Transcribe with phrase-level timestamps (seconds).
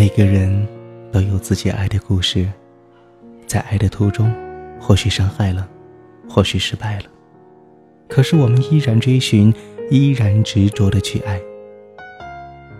[0.00, 0.66] 每个人
[1.12, 2.50] 都有自己爱的故事，
[3.46, 4.32] 在爱的途中，
[4.80, 5.68] 或许伤害了，
[6.26, 7.04] 或许失败了，
[8.08, 9.52] 可是我们依然追寻，
[9.90, 11.38] 依然执着的去爱。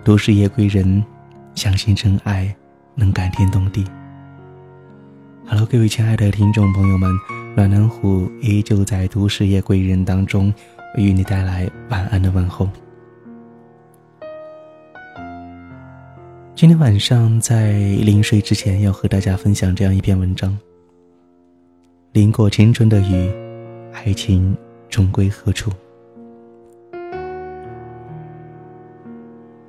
[0.02, 1.04] 都市夜归人，
[1.54, 2.56] 相信真爱
[2.94, 3.84] 能感天动地。
[5.46, 7.12] Hello，各位亲爱的听众朋友们，
[7.54, 10.50] 暖暖虎依旧在都市夜归人当中，
[10.96, 12.66] 与你带来晚安的问候。
[16.56, 20.56] 今天晚上在临睡之前，要和大家分享这样一篇文章：
[22.12, 23.30] 淋过青春的雨，
[23.92, 24.54] 爱情
[24.90, 25.70] 终归何处？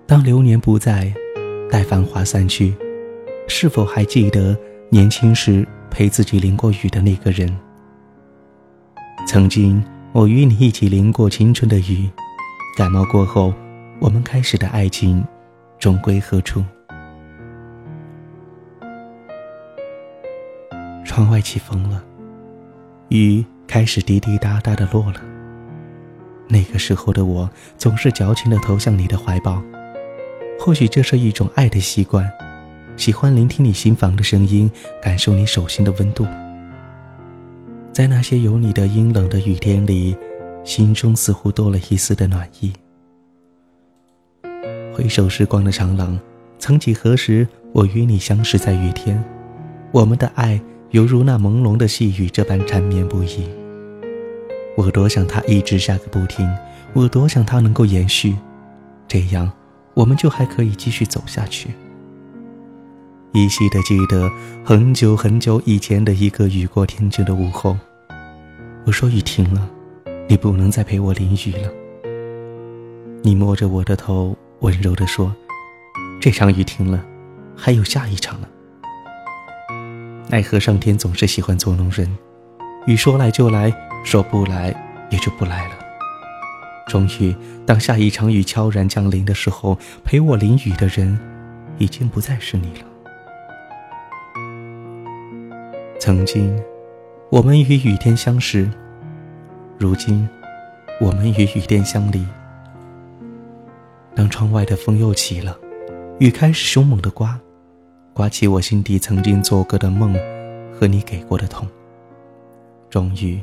[0.05, 1.13] 当流年不在，
[1.69, 2.73] 待繁华散去，
[3.47, 4.57] 是否还记得
[4.89, 7.49] 年轻时陪自己淋过雨的那个人？
[9.25, 12.09] 曾经，我与你一起淋过青春的雨，
[12.75, 13.53] 感冒过后，
[14.01, 15.23] 我们开始的爱情，
[15.81, 16.63] 终归何处？
[21.03, 22.03] 窗外起风了，
[23.09, 25.19] 雨开始滴滴答答的落了。
[26.47, 29.59] 那个时候的我，总是矫情的投向你的怀抱。
[30.59, 32.31] 或许这是一种爱的习惯，
[32.95, 34.69] 喜欢聆听你心房的声音，
[35.01, 36.27] 感受你手心的温度。
[37.91, 40.15] 在那些有你的阴冷的雨天里，
[40.63, 42.71] 心中似乎多了一丝的暖意。
[44.93, 46.19] 回首时光的长廊，
[46.59, 49.23] 曾几何时，我与你相识在雨天，
[49.91, 53.47] 我们的爱犹如那朦胧的细雨这般缠绵不已。
[54.75, 56.47] 我多想它一直下个不停，
[56.93, 58.35] 我多想它能够延续，
[59.07, 59.51] 这样。
[59.93, 61.69] 我们就还可以继续走下去。
[63.33, 64.31] 依稀的记得
[64.63, 67.77] 很久很久以前的一个雨过天晴的午后，
[68.85, 69.69] 我说雨停了，
[70.29, 71.69] 你不能再陪我淋雨了。
[73.21, 75.35] 你摸着我的头，温柔地说
[76.21, 77.03] ：“这场雨停了，
[77.55, 78.47] 还有下一场呢。”
[80.29, 82.07] 奈何上天总是喜欢捉弄人，
[82.85, 84.73] 雨说来就来，说不来
[85.09, 85.71] 也就不来了。
[86.87, 87.35] 终于，
[87.65, 91.19] 当下一场雨悄然降临的时候，陪我淋雨的人，
[91.79, 92.85] 已经不再是你了。
[95.99, 96.61] 曾经，
[97.31, 98.69] 我们与雨天相识；
[99.79, 100.29] 如今，
[100.99, 102.23] 我们与雨天相离。
[104.15, 105.57] 当窗外的风又起了，
[106.19, 107.39] 雨开始凶猛的刮，
[108.13, 110.13] 刮起我心底曾经做过的梦，
[110.73, 111.67] 和你给过的痛。
[112.89, 113.39] 终于，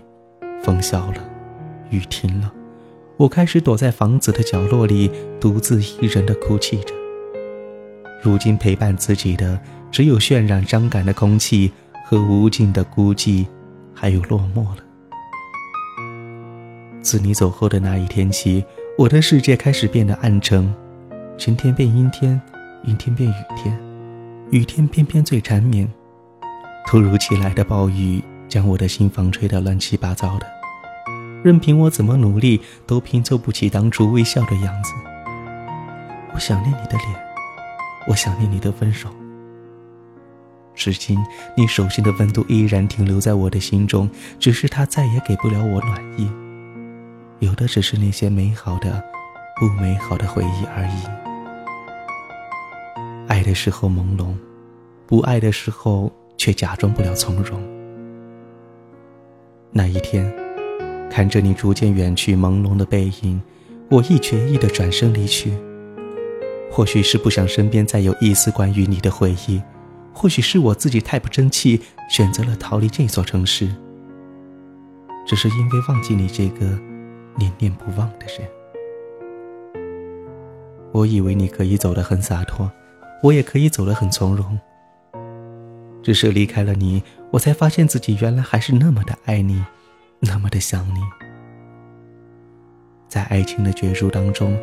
[0.62, 1.24] 风消了，
[1.90, 2.52] 雨停了。
[3.16, 6.94] 我开始躲在房子的角落里，独自一人的哭泣着。
[8.22, 9.58] 如今陪伴自己的，
[9.90, 11.72] 只有渲染伤感的空气
[12.04, 13.46] 和无尽的孤寂，
[13.94, 14.84] 还有落寞了。
[17.00, 18.62] 自你走后的那一天起，
[18.98, 20.74] 我的世界开始变得暗沉，
[21.36, 22.40] 晴天变阴天，
[22.82, 23.78] 阴天变雨天，
[24.50, 25.88] 雨天偏偏最缠绵。
[26.84, 30.46] 突如其来的暴雨将我的心房吹得乱七八糟的。
[31.44, 34.92] 任凭我怎么努力，都拼凑不起当初微笑的样子。
[36.34, 37.08] 我想念你的脸，
[38.08, 39.08] 我想念你的温柔。
[40.74, 41.16] 至今，
[41.56, 44.10] 你手心的温度依然停留在我的心中，
[44.40, 46.28] 只是它再也给不了我暖意。
[47.40, 49.02] 有的只是那些美好的、
[49.58, 51.02] 不美好的回忆而已。
[53.28, 54.34] 爱的时候朦胧，
[55.06, 57.60] 不爱的时候却假装不了从容。
[59.70, 60.32] 那一天。
[61.10, 63.40] 看着你逐渐远去，朦胧的背影，
[63.88, 65.50] 我一决意的转身离去。
[66.70, 69.60] 或许是不想身边再有一丝关于你的回忆，
[70.12, 73.74] 或许是我自己太不争气，选择了逃离这座城市。
[75.26, 76.78] 只是因为忘记你这个
[77.38, 78.48] 念念不忘的人。
[80.92, 82.70] 我以为你可以走得很洒脱，
[83.22, 84.58] 我也可以走得很从容。
[86.02, 89.64] 只是离开了你，我才发现自己原来还是那么的爱你。
[90.20, 91.00] 那么的想你，
[93.08, 94.58] 在爱情的角逐当中，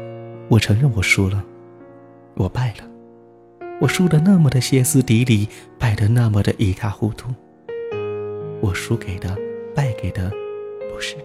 [0.49, 1.41] 我承认我输了，
[2.33, 2.85] 我败了，
[3.79, 5.47] 我输得那么的歇斯底里，
[5.79, 7.33] 败得那么的一塌糊涂。
[8.59, 9.33] 我输给的、
[9.73, 10.29] 败给的，
[10.91, 11.15] 不是，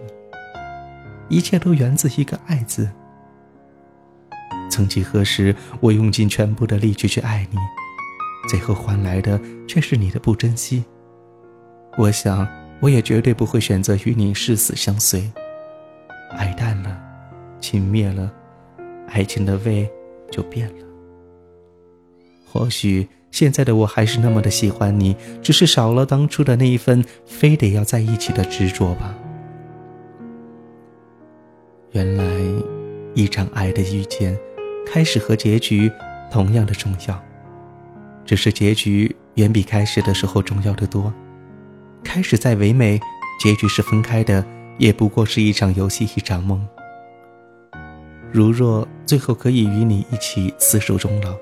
[1.31, 2.87] 一切都源自一个“爱”字。
[4.69, 7.57] 曾几何时，我用尽全部的力气去爱你，
[8.47, 10.83] 最后换来的却是你的不珍惜。
[11.97, 12.47] 我想。
[12.81, 15.31] 我也绝对不会选择与你誓死相随。
[16.31, 16.99] 爱淡了，
[17.59, 18.33] 情灭了，
[19.07, 19.87] 爱情的味
[20.31, 20.85] 就变了。
[22.43, 29.13] 或许现在的我还是那么的喜欢你，只是少了当初的那一份非得要在一起的执着吧。
[31.93, 32.23] 原来，
[33.13, 34.37] 一场爱的遇见，
[34.87, 35.91] 开始和结局
[36.31, 37.21] 同样的重要。
[38.25, 41.13] 只是结局远比开始的时候重要的多。
[42.01, 42.97] 开始再唯美，
[43.41, 44.45] 结局是分开的，
[44.77, 46.65] 也不过是一场游戏，一场梦。
[48.31, 51.35] 如若最后可以与你一起厮守终老，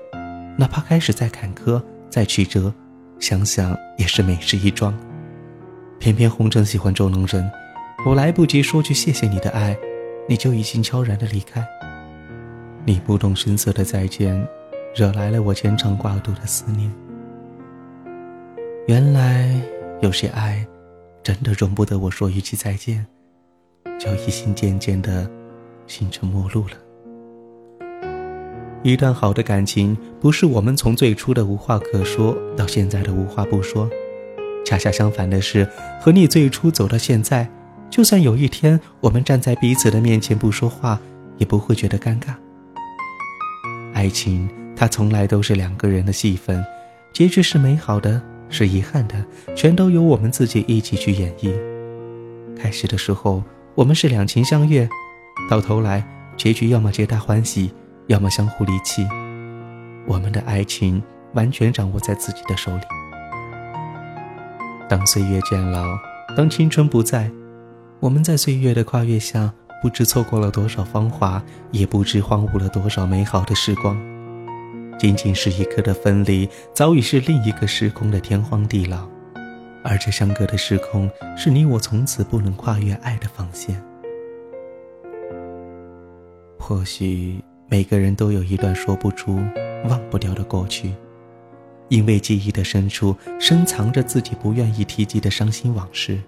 [0.57, 1.79] 哪怕开始再坎坷、
[2.09, 2.73] 再曲折，
[3.19, 4.97] 想想也是美事一桩。
[5.99, 7.47] 偏偏红尘喜欢捉弄人，
[8.03, 9.77] 我来不及说句谢谢你的爱，
[10.29, 11.67] 你就已经悄然的离开。
[12.85, 14.47] 你不动声色的再见，
[14.95, 16.89] 惹来了我牵肠挂肚的思念。
[18.87, 19.59] 原来
[20.01, 20.63] 有些爱，
[21.23, 23.03] 真的容不得我说一句再见，
[23.99, 25.27] 就已经渐渐的
[25.87, 27.97] 形成陌路了。
[28.83, 33.89] 一段好的感情，不是我们从最初的无话可说到现在的无话不说，
[34.63, 35.67] 恰恰相反的是，
[35.99, 37.49] 和你最初走到现在，
[37.89, 40.99] 就算有一天我们站在彼此的面前不说话，
[41.37, 42.35] 也不会觉得尴尬。
[43.93, 46.63] 爱情，它从来都是两个人的戏份，
[47.13, 49.25] 结局是美好的，是遗憾的，
[49.55, 51.53] 全都由我们自己一起去演绎。
[52.55, 53.43] 开始的时候，
[53.75, 54.87] 我们是两情相悦，
[55.49, 56.05] 到头来，
[56.37, 57.71] 结局要么皆大欢喜。
[58.07, 59.07] 要么相互离弃，
[60.07, 60.99] 我们的爱情
[61.33, 62.81] 完全掌握在自己的手里。
[64.89, 65.95] 当岁月渐老，
[66.35, 67.29] 当青春不在，
[67.99, 73.97] 我们在岁月的跨越下，不知错过了多少芳华，也不知荒芜了多少美好的时光。
[74.97, 79.07] 仅仅是一刻的分离，早已是另一个时空的天荒地老。
[79.83, 83.81] 而这相隔的时空，是你我从此不能跨越爱的防线。
[86.57, 87.43] 或许。
[87.71, 89.39] 每个人都有一段说不出、
[89.87, 90.91] 忘不掉的过去，
[91.87, 96.19] 因为记忆的深处深藏着自己不愿意提及的伤心往事，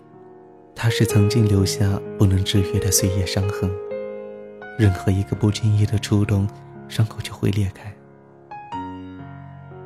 [0.76, 3.70] 它是曾经留下不能治愈的岁月伤痕。
[4.80, 6.48] 任何一个不经意的触动，
[6.88, 7.94] 伤口就会裂开。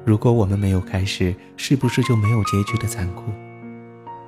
[0.06, 3.24] 如果我们没有开始，是不是就没有结局的残酷？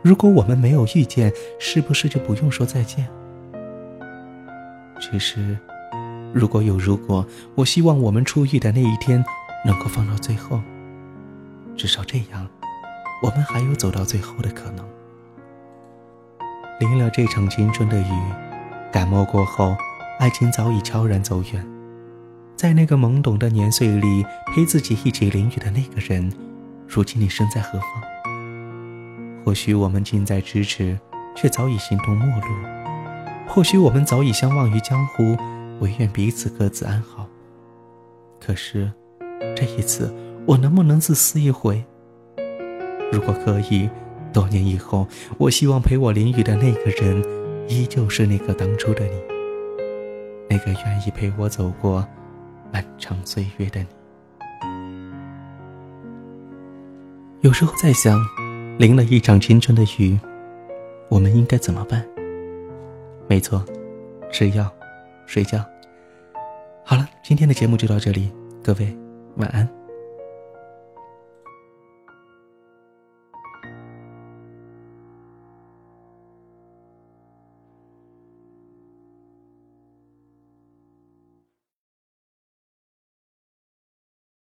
[0.02, 3.08] 如果我们没有遇见，是不是就不用说再见？
[5.00, 5.58] 其实。
[6.34, 7.26] 如果有如果，
[7.56, 9.24] 我希望我们初遇的那一天
[9.66, 10.62] 能够放到最后。
[11.76, 12.48] 至少这样，
[13.24, 14.86] 我们还有走到最后的可能。
[16.80, 18.12] 淋了这场青春的雨，
[18.92, 19.76] 感冒过后，
[20.20, 21.68] 爱情早已悄然走远。
[22.56, 26.32] 在那个懵懂的年岁里，陪自己一起淋雨的那个人，
[26.88, 27.88] 如今你身在何方？
[29.44, 31.00] 或许我们近在咫尺，
[31.36, 32.48] 却早已形同陌路；
[33.48, 35.36] 或许我们早已相忘于江湖。
[35.80, 37.28] 唯愿彼此各自安好。
[38.40, 38.92] 可是，
[39.56, 40.12] 这一次
[40.48, 41.86] 我能不能自私一回？
[43.12, 43.88] 如果可以，
[44.38, 45.08] 多年以后，
[45.40, 47.24] 我希望陪我淋雨的那个人，
[47.68, 49.14] 依旧是那个当初的你，
[50.48, 52.08] 那个愿意陪我走过
[52.72, 53.88] 漫长岁月的你。
[57.42, 58.16] 有时候在想，
[58.78, 60.20] 淋了一场青春的雨，
[61.10, 62.06] 我们应该怎么办？
[63.28, 63.66] 没错，
[64.32, 64.72] 吃药。
[65.26, 65.66] 睡觉。
[66.86, 68.32] 好了，今天的节目就到这里，
[68.64, 68.96] 各位
[69.38, 69.68] 晚安。